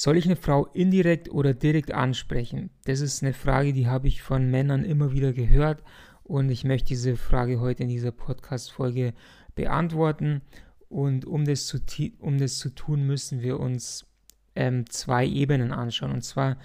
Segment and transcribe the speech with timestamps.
[0.00, 2.70] Soll ich eine Frau indirekt oder direkt ansprechen?
[2.84, 5.82] Das ist eine Frage, die habe ich von Männern immer wieder gehört
[6.22, 9.12] und ich möchte diese Frage heute in dieser Podcast-Folge
[9.56, 10.42] beantworten.
[10.88, 11.80] Und um das zu,
[12.20, 14.06] um das zu tun, müssen wir uns
[14.54, 16.12] ähm, zwei Ebenen anschauen.
[16.12, 16.58] Und zwar,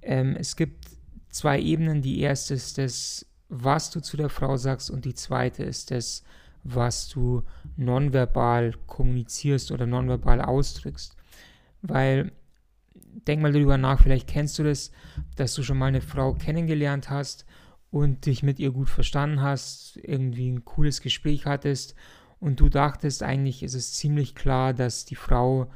[0.00, 0.86] ähm, es gibt
[1.28, 2.00] zwei Ebenen.
[2.00, 6.24] Die erste ist das, was du zu der Frau sagst und die zweite ist das,
[6.64, 7.42] was du
[7.76, 11.16] nonverbal kommunizierst oder nonverbal ausdrückst.
[11.82, 12.32] Weil,
[13.26, 14.90] denk mal darüber nach, vielleicht kennst du das,
[15.36, 17.46] dass du schon mal eine Frau kennengelernt hast
[17.90, 21.94] und dich mit ihr gut verstanden hast, irgendwie ein cooles Gespräch hattest
[22.42, 25.70] und du dachtest, eigentlich ist es ziemlich klar, dass die Frau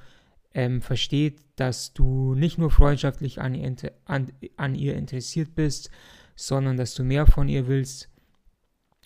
[0.52, 5.90] ähm, versteht, dass du nicht nur freundschaftlich an ihr, an, an ihr interessiert bist,
[6.34, 8.10] sondern dass du mehr von ihr willst.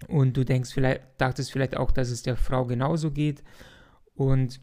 [0.09, 3.43] Und du denkst vielleicht, dachtest vielleicht auch, dass es der Frau genauso geht.
[4.15, 4.60] Und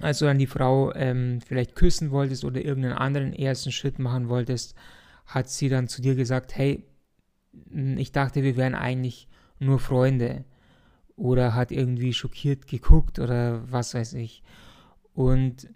[0.00, 4.28] als du dann die Frau ähm, vielleicht küssen wolltest oder irgendeinen anderen ersten Schritt machen
[4.28, 4.74] wolltest,
[5.26, 6.84] hat sie dann zu dir gesagt, hey,
[7.96, 10.44] ich dachte, wir wären eigentlich nur Freunde.
[11.16, 14.42] Oder hat irgendwie schockiert geguckt oder was weiß ich.
[15.14, 15.68] Und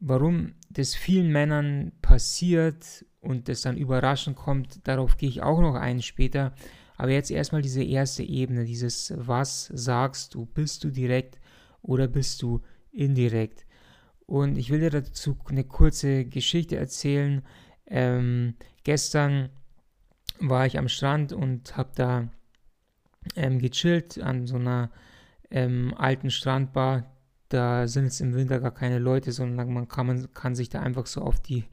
[0.00, 5.74] warum das vielen Männern passiert und das dann überraschend kommt, darauf gehe ich auch noch
[5.74, 6.54] ein später.
[6.96, 10.46] Aber jetzt erstmal diese erste Ebene, dieses Was sagst du?
[10.46, 11.38] Bist du direkt
[11.82, 13.65] oder bist du indirekt?
[14.26, 17.42] Und ich will dir dazu eine kurze Geschichte erzählen.
[17.86, 19.50] Ähm, gestern
[20.40, 22.28] war ich am Strand und habe da
[23.36, 24.90] ähm, gechillt an so einer
[25.50, 27.04] ähm, alten Strandbar,
[27.48, 30.80] da sind es im Winter gar keine Leute, sondern man kann, man kann sich da
[30.80, 31.64] einfach so auf die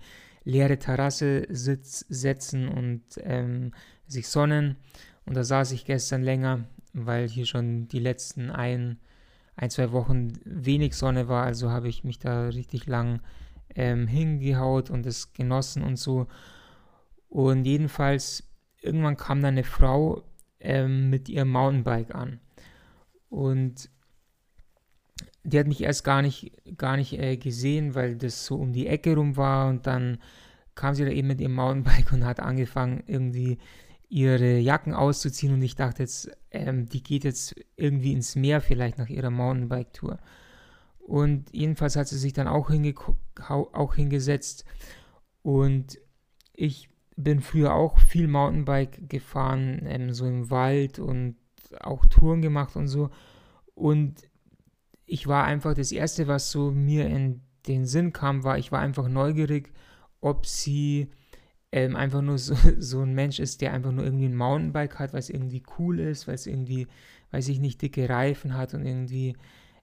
[0.44, 3.74] leere Terrasse sitz, setzen und ähm,
[4.08, 4.76] sich sonnen.
[5.26, 9.00] Und da saß ich gestern länger, weil hier schon die letzten ein,
[9.56, 11.46] ein zwei Wochen wenig Sonne war.
[11.46, 13.22] Also habe ich mich da richtig lang
[13.76, 16.28] ähm, hingehaut und es genossen und so.
[17.30, 18.44] Und jedenfalls,
[18.82, 20.24] irgendwann kam da eine Frau
[20.60, 22.40] ähm, mit ihrem Mountainbike an.
[23.30, 23.90] Und
[25.44, 28.88] die hat mich erst gar nicht, gar nicht äh, gesehen, weil das so um die
[28.88, 30.20] Ecke rum war und dann
[30.76, 33.58] kam sie da eben mit ihrem Mountainbike und hat angefangen, irgendwie
[34.14, 39.00] ihre Jacken auszuziehen und ich dachte jetzt, ähm, die geht jetzt irgendwie ins Meer vielleicht
[39.00, 40.20] nach ihrer Mountainbike-Tour.
[41.00, 42.70] Und jedenfalls hat sie sich dann auch,
[43.50, 44.66] auch hingesetzt
[45.42, 46.00] und
[46.54, 51.36] ich bin früher auch viel Mountainbike gefahren, ähm, so im Wald und
[51.80, 53.10] auch Touren gemacht und so.
[53.74, 54.30] Und
[55.08, 58.80] ich war einfach, das Erste, was so mir in den Sinn kam, war, ich war
[58.80, 59.74] einfach neugierig,
[60.22, 61.10] ob sie
[61.74, 65.12] ähm, einfach nur so, so ein Mensch ist, der einfach nur irgendwie ein Mountainbike hat,
[65.12, 66.88] weil es irgendwie cool ist, weil es irgendwie,
[67.32, 69.36] weiß ich nicht, dicke Reifen hat und irgendwie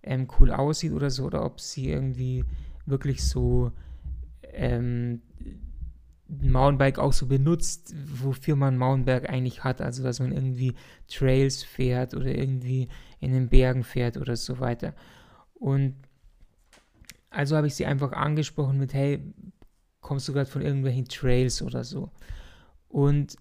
[0.04, 2.44] ähm, cool aussieht oder so, oder ob sie irgendwie
[2.86, 3.72] wirklich so
[4.52, 5.20] ähm,
[6.28, 10.74] Mountainbike auch so benutzt, wofür man Mountainbike eigentlich hat, also dass man irgendwie
[11.08, 14.94] Trails fährt oder irgendwie in den Bergen fährt oder so weiter.
[15.54, 15.96] Und
[17.30, 19.20] also habe ich sie einfach angesprochen mit, hey,
[20.00, 22.10] kommst du gerade von irgendwelchen Trails oder so?
[22.88, 23.36] Und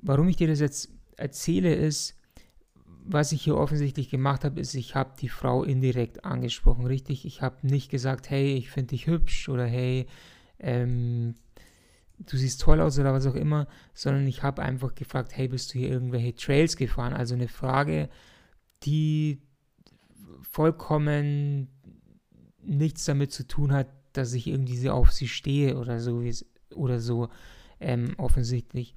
[0.00, 2.14] warum ich dir das jetzt erzähle, ist,
[3.08, 7.24] was ich hier offensichtlich gemacht habe, ist, ich habe die Frau indirekt angesprochen, richtig?
[7.24, 10.06] Ich habe nicht gesagt, hey, ich finde dich hübsch oder hey,
[10.58, 11.34] ähm,
[12.18, 15.72] du siehst toll aus oder was auch immer, sondern ich habe einfach gefragt, hey, bist
[15.72, 17.12] du hier irgendwelche Trails gefahren?
[17.12, 18.08] Also eine Frage,
[18.82, 19.40] die
[20.42, 21.68] vollkommen
[22.62, 26.22] nichts damit zu tun hat, dass ich irgendwie auf sie stehe oder so,
[26.74, 27.28] oder so
[27.80, 28.94] ähm, offensichtlich.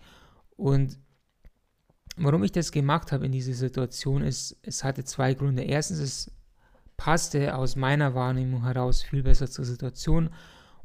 [0.55, 0.97] Und
[2.17, 5.63] warum ich das gemacht habe in dieser Situation ist, es hatte zwei Gründe.
[5.63, 6.31] Erstens, es
[6.97, 10.29] passte aus meiner Wahrnehmung heraus viel besser zur Situation.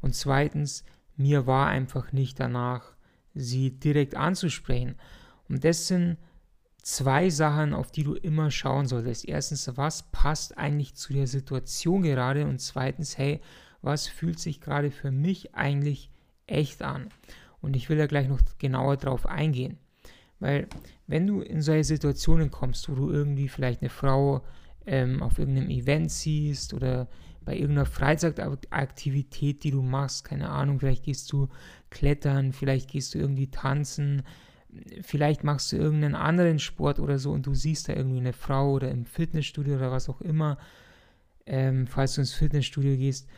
[0.01, 0.85] Und zweitens,
[1.17, 2.95] mir war einfach nicht danach,
[3.35, 4.97] sie direkt anzusprechen.
[5.49, 6.19] Und das sind
[6.83, 9.27] zwei Sachen, auf die du immer schauen solltest.
[9.27, 12.47] Erstens, was passt eigentlich zu der Situation gerade?
[12.47, 13.41] Und zweitens, hey,
[13.85, 16.11] was fühlt sich gerade für mich eigentlich
[16.47, 17.09] echt an?
[17.61, 19.79] Und ich will da gleich noch genauer drauf eingehen.
[20.41, 20.67] Weil
[21.07, 24.43] wenn du in solche Situationen kommst, wo du irgendwie vielleicht eine Frau
[24.87, 27.09] ähm, auf irgendeinem Event siehst oder
[27.45, 31.49] bei irgendeiner Freizeitaktivität, die du machst, keine Ahnung, vielleicht gehst du
[31.91, 34.23] klettern, vielleicht gehst du irgendwie tanzen,
[35.03, 38.73] vielleicht machst du irgendeinen anderen Sport oder so und du siehst da irgendwie eine Frau
[38.73, 40.59] oder im Fitnessstudio oder was auch immer,
[41.47, 43.29] ähm, falls du ins Fitnessstudio gehst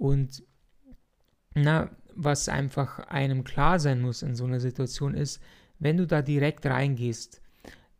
[0.00, 0.42] und
[1.54, 5.42] na, was einfach einem klar sein muss in so einer Situation ist,
[5.78, 7.42] wenn du da direkt reingehst,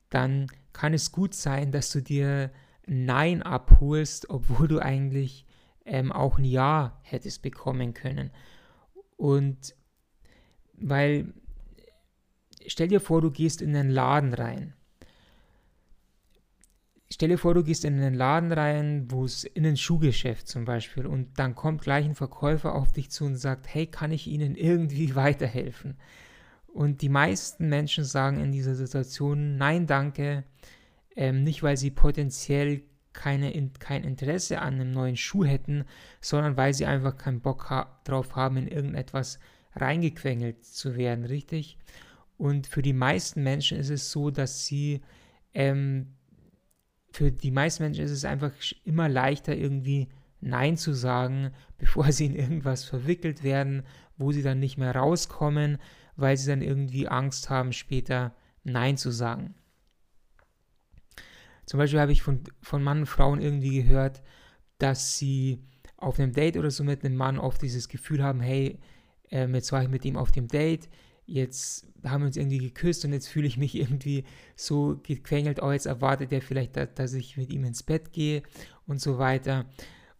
[0.08, 2.50] dann kann es gut sein, dass du dir
[2.86, 5.46] Nein abholst, obwohl du eigentlich
[5.84, 8.30] ähm, auch ein Ja hättest bekommen können.
[9.18, 9.74] Und
[10.78, 11.34] weil,
[12.66, 14.72] stell dir vor, du gehst in einen Laden rein.
[17.12, 20.64] Stell dir vor, du gehst in einen Laden rein, wo es in ein Schuhgeschäft zum
[20.64, 24.28] Beispiel, und dann kommt gleich ein Verkäufer auf dich zu und sagt, hey, kann ich
[24.28, 25.96] Ihnen irgendwie weiterhelfen?
[26.72, 30.44] Und die meisten Menschen sagen in dieser Situation, nein, danke,
[31.16, 32.82] ähm, nicht weil sie potenziell
[33.12, 35.84] keine, in, kein Interesse an einem neuen Schuh hätten,
[36.20, 39.40] sondern weil sie einfach keinen Bock ha drauf haben, in irgendetwas
[39.74, 41.76] reingequengelt zu werden, richtig?
[42.38, 45.02] Und für die meisten Menschen ist es so, dass sie,
[45.54, 46.14] ähm,
[47.12, 48.52] für die meisten Menschen ist es einfach
[48.84, 50.08] immer leichter, irgendwie
[50.40, 53.82] Nein zu sagen, bevor sie in irgendwas verwickelt werden,
[54.16, 55.78] wo sie dann nicht mehr rauskommen,
[56.16, 59.54] weil sie dann irgendwie Angst haben, später Nein zu sagen.
[61.64, 64.22] Zum Beispiel habe ich von, von Mann und Frauen irgendwie gehört,
[64.78, 65.62] dass sie
[65.96, 68.80] auf einem Date oder so mit einem Mann oft dieses Gefühl haben, hey,
[69.30, 70.88] ähm, jetzt war ich mit ihm auf dem Date,
[71.30, 74.24] jetzt haben wir uns irgendwie geküsst und jetzt fühle ich mich irgendwie
[74.56, 78.42] so gequengelt, oh, jetzt erwartet er vielleicht, dass, dass ich mit ihm ins Bett gehe
[78.86, 79.66] und so weiter.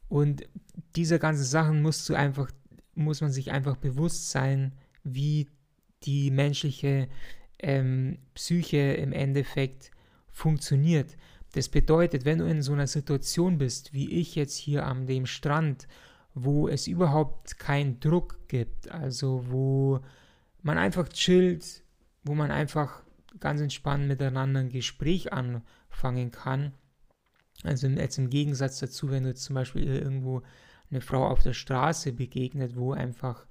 [0.09, 0.49] Und
[0.97, 2.51] diese ganzen Sachen musst du einfach,
[2.95, 4.73] muss man sich einfach bewusst sein,
[5.03, 5.49] wie
[6.05, 7.09] die menschliche
[7.59, 9.91] ähm, Psyche im Endeffekt
[10.31, 11.17] funktioniert.
[11.53, 15.27] Das bedeutet, wenn du in so einer Situation bist, wie ich jetzt hier am dem
[15.27, 15.89] Strand,
[16.35, 20.01] wo es überhaupt keinen Druck gibt, also wo
[20.63, 21.83] man einfach chillt,
[22.23, 23.03] wo man einfach
[23.39, 26.73] ganz entspannt miteinander ein Gespräch anfangen kann.
[27.63, 30.43] Also jetzt im Gegensatz dazu, wenn du zum Beispiel irgendwo
[30.91, 33.47] eine Frau auf der Straße begegnet, wo einfach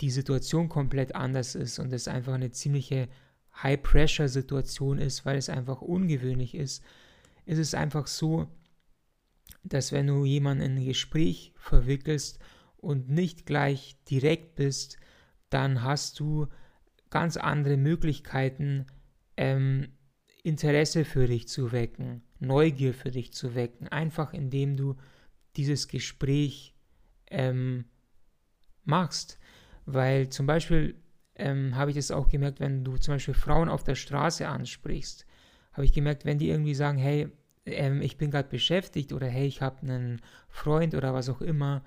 [0.00, 3.08] die Situation komplett anders ist und es einfach eine ziemliche
[3.62, 6.82] High-Pressure-Situation ist, weil es einfach ungewöhnlich ist,
[7.44, 8.48] ist es einfach so,
[9.64, 12.38] dass wenn du jemanden in ein Gespräch verwickelst
[12.78, 14.98] und nicht gleich direkt bist,
[15.52, 16.46] dann hast du
[17.10, 18.86] ganz andere Möglichkeiten,
[19.36, 19.88] ähm,
[20.42, 24.96] Interesse für dich zu wecken, Neugier für dich zu wecken, einfach indem du
[25.56, 26.74] dieses Gespräch
[27.30, 27.84] ähm,
[28.84, 29.38] machst.
[29.84, 30.96] Weil zum Beispiel
[31.36, 35.26] ähm, habe ich das auch gemerkt, wenn du zum Beispiel Frauen auf der Straße ansprichst,
[35.72, 37.28] habe ich gemerkt, wenn die irgendwie sagen, hey,
[37.64, 41.84] ähm, ich bin gerade beschäftigt oder hey, ich habe einen Freund oder was auch immer.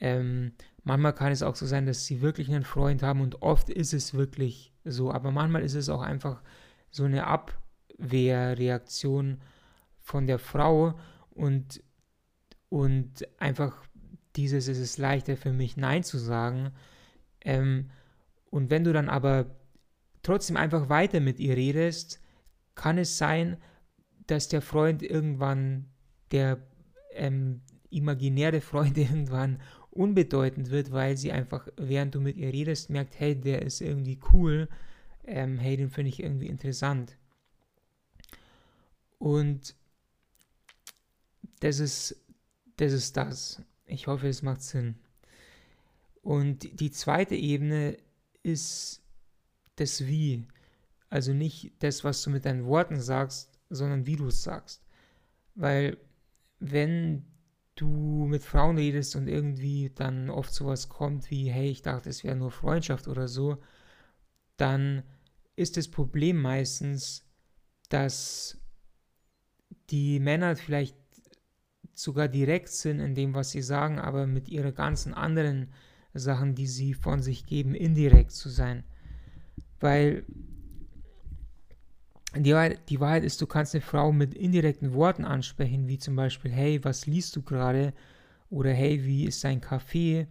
[0.00, 0.52] Ähm,
[0.88, 3.92] manchmal kann es auch so sein, dass sie wirklich einen Freund haben und oft ist
[3.92, 6.42] es wirklich so, aber manchmal ist es auch einfach
[6.90, 9.42] so eine Abwehrreaktion
[9.98, 10.98] von der Frau
[11.28, 11.82] und,
[12.70, 13.84] und einfach
[14.34, 16.72] dieses, es ist leichter für mich Nein zu sagen.
[17.42, 17.90] Ähm,
[18.46, 19.58] und wenn du dann aber
[20.22, 22.22] trotzdem einfach weiter mit ihr redest,
[22.74, 23.58] kann es sein,
[24.26, 25.90] dass der Freund irgendwann,
[26.30, 26.66] der
[27.12, 33.18] ähm, imaginäre Freund irgendwann unbedeutend wird, weil sie einfach, während du mit ihr redest, merkt,
[33.18, 34.68] hey, der ist irgendwie cool,
[35.24, 37.16] ähm, hey, den finde ich irgendwie interessant.
[39.18, 39.74] Und
[41.60, 42.16] das ist,
[42.76, 43.62] das ist das.
[43.86, 44.94] Ich hoffe, es macht Sinn.
[46.22, 47.96] Und die zweite Ebene
[48.42, 49.02] ist
[49.76, 50.46] das Wie.
[51.10, 54.82] Also nicht das, was du mit deinen Worten sagst, sondern wie du es sagst.
[55.54, 55.96] Weil
[56.60, 57.24] wenn
[57.80, 62.24] du mit Frauen redest und irgendwie dann oft sowas kommt wie, hey, ich dachte, es
[62.24, 63.58] wäre nur Freundschaft oder so,
[64.56, 65.02] dann
[65.56, 67.24] ist das Problem meistens,
[67.88, 68.58] dass
[69.90, 70.96] die Männer vielleicht
[71.92, 75.72] sogar direkt sind in dem, was sie sagen, aber mit ihren ganzen anderen
[76.14, 78.84] Sachen, die sie von sich geben, indirekt zu sein.
[79.80, 80.24] Weil
[82.36, 86.16] die Wahrheit, die Wahrheit ist, du kannst eine Frau mit indirekten Worten ansprechen, wie zum
[86.16, 87.94] Beispiel, hey, was liest du gerade?
[88.50, 90.26] Oder hey, wie ist dein Kaffee?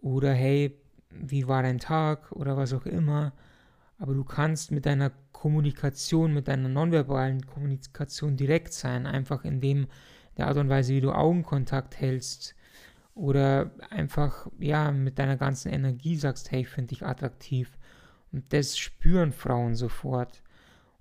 [0.00, 0.78] Oder hey,
[1.10, 2.32] wie war dein Tag?
[2.32, 3.32] Oder was auch immer.
[3.98, 9.88] Aber du kannst mit deiner Kommunikation, mit deiner nonverbalen Kommunikation direkt sein, einfach in dem
[10.36, 12.54] der Art und Weise, wie du Augenkontakt hältst.
[13.14, 17.76] Oder einfach, ja, mit deiner ganzen Energie sagst, hey, ich finde dich attraktiv.
[18.30, 20.42] Und das spüren Frauen sofort.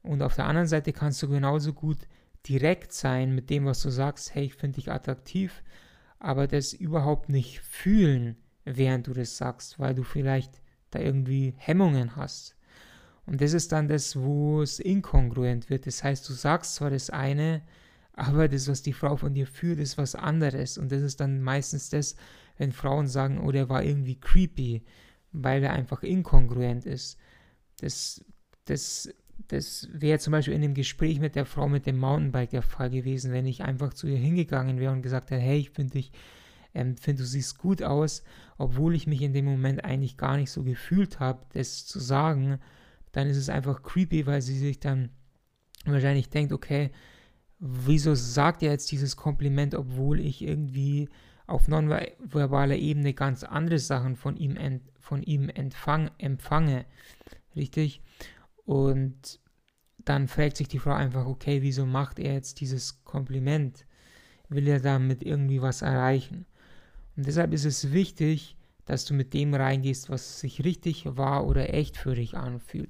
[0.08, 1.98] Und auf der anderen Seite kannst du genauso gut
[2.48, 5.64] direkt sein mit dem, was du sagst, hey, ich finde dich attraktiv,
[6.20, 10.62] aber das überhaupt nicht fühlen, während du das sagst, weil du vielleicht
[10.92, 12.56] da irgendwie Hemmungen hast.
[13.26, 15.86] Und das ist dann das, wo es inkongruent wird.
[15.86, 17.62] Das heißt, du sagst zwar das eine,
[18.14, 20.78] aber das, was die Frau von dir fühlt, ist was anderes.
[20.78, 22.16] Und das ist dann meistens das,
[22.58, 24.84] wenn Frauen sagen, oh, der war irgendwie creepy,
[25.34, 27.20] weil er einfach inkongruent ist.
[27.82, 28.24] Das,
[28.66, 29.14] das
[29.48, 32.90] das wäre zum Beispiel in dem Gespräch mit der Frau mit dem Mountainbike der Fall
[32.90, 36.12] gewesen, wenn ich einfach zu ihr hingegangen wäre und gesagt hätte, hey, ich finde dich
[36.78, 38.24] ähm, finde, du siehst gut aus,
[38.58, 42.60] obwohl ich mich in dem Moment eigentlich gar nicht so gefühlt habe, das zu sagen,
[43.12, 45.10] dann ist es einfach creepy, weil sie sich dann
[45.86, 46.92] wahrscheinlich denkt, okay,
[47.60, 51.10] wieso sagt er jetzt dieses Kompliment, obwohl ich irgendwie
[51.48, 56.86] auf nonverbaler Ebene ganz andere Sachen von ihm, ent, von ihm empfang, empfange.
[57.56, 58.02] Richtig?
[58.68, 59.40] Und
[60.04, 63.86] dann fragt sich die Frau einfach, okay, wieso macht er jetzt dieses Kompliment?
[64.50, 66.46] Will er damit irgendwie was erreichen?
[67.16, 71.74] Und deshalb ist es wichtig, dass du mit dem reingehst, was sich richtig wahr oder
[71.74, 72.90] echt für dich anfühlt.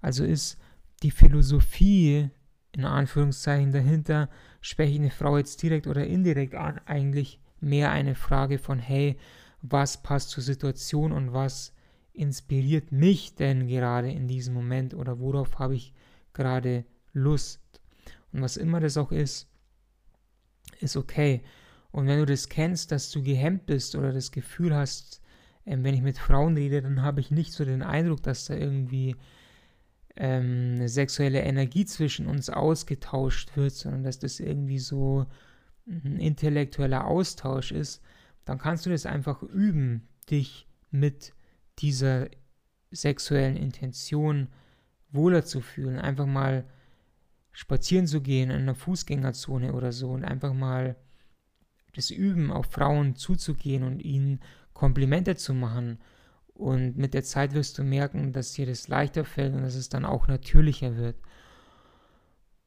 [0.00, 0.58] Also ist
[1.02, 2.30] die Philosophie
[2.70, 4.30] in Anführungszeichen dahinter,
[4.60, 9.16] spreche ich eine Frau jetzt direkt oder indirekt an, eigentlich mehr eine Frage von, hey,
[9.60, 11.72] was passt zur Situation und was
[12.16, 15.92] inspiriert mich denn gerade in diesem Moment oder worauf habe ich
[16.32, 17.60] gerade Lust.
[18.32, 19.48] Und was immer das auch ist,
[20.80, 21.42] ist okay.
[21.90, 25.22] Und wenn du das kennst, dass du gehemmt bist oder das Gefühl hast,
[25.64, 28.54] ähm, wenn ich mit Frauen rede, dann habe ich nicht so den Eindruck, dass da
[28.54, 29.16] irgendwie
[30.16, 35.26] ähm, eine sexuelle Energie zwischen uns ausgetauscht wird, sondern dass das irgendwie so
[35.86, 38.02] ein intellektueller Austausch ist,
[38.44, 41.32] dann kannst du das einfach üben, dich mit
[41.78, 42.28] dieser
[42.90, 44.48] sexuellen Intention
[45.10, 45.98] wohler zu fühlen.
[45.98, 46.64] Einfach mal
[47.52, 50.96] spazieren zu gehen in einer Fußgängerzone oder so und einfach mal
[51.94, 54.40] das Üben, auf Frauen zuzugehen und ihnen
[54.74, 55.98] Komplimente zu machen.
[56.52, 59.88] Und mit der Zeit wirst du merken, dass dir das leichter fällt und dass es
[59.88, 61.16] dann auch natürlicher wird.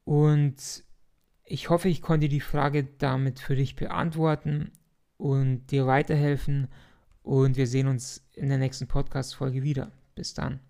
[0.04, 0.84] Und
[1.44, 4.72] ich hoffe, ich konnte die Frage damit für dich beantworten
[5.16, 6.68] und dir weiterhelfen.
[7.22, 9.92] Und wir sehen uns in der nächsten Podcast-Folge wieder.
[10.14, 10.60] Bis dann.